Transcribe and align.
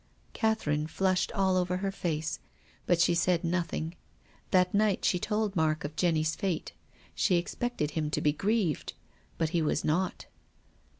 Catherine 0.33 0.89
(lushed 0.99 1.31
all 1.33 1.55
over 1.55 1.77
her 1.77 1.91
face. 1.91 2.39
But 2.87 2.99
she 2.99 3.13
said 3.13 3.43
nothing. 3.43 3.93
That 4.49 4.73
night 4.73 5.05
she 5.05 5.19
told 5.19 5.55
Mark 5.55 5.83
of 5.83 5.95
Jenny's 5.95 6.35
fate. 6.35 6.71
She 7.13 7.35
expected 7.35 7.91
him 7.91 8.09
to 8.09 8.19
be 8.19 8.31
grieved. 8.33 8.93
But 9.37 9.49
he 9.49 9.61
was 9.61 9.85
not. 9.85 10.25